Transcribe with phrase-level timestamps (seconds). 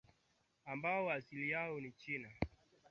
[0.65, 2.45] ambao asili yake ni nchini afrika